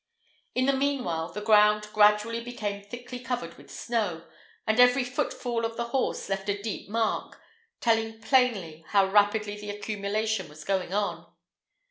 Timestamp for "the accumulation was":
9.61-10.63